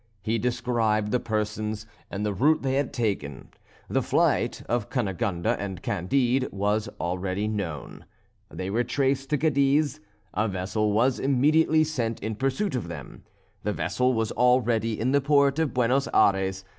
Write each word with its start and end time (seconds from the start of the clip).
He 0.23 0.39
described 0.39 1.11
the 1.11 1.19
persons, 1.19 1.85
and 2.09 2.25
the 2.25 2.33
route 2.33 2.63
they 2.63 2.73
had 2.73 2.91
taken. 2.91 3.49
The 3.87 4.01
flight 4.01 4.63
of 4.67 4.89
Cunegonde 4.89 5.45
and 5.59 5.83
Candide 5.83 6.51
was 6.51 6.89
already 6.99 7.47
known. 7.47 8.05
They 8.49 8.71
were 8.71 8.83
traced 8.83 9.29
to 9.29 9.37
Cadiz. 9.37 9.99
A 10.33 10.47
vessel 10.47 10.91
was 10.91 11.19
immediately 11.19 11.83
sent 11.83 12.19
in 12.21 12.33
pursuit 12.33 12.73
of 12.73 12.87
them. 12.87 13.25
The 13.61 13.73
vessel 13.73 14.15
was 14.15 14.31
already 14.31 14.99
in 14.99 15.11
the 15.11 15.21
port 15.21 15.59
of 15.59 15.71
Buenos 15.71 16.07
Ayres. 16.15 16.65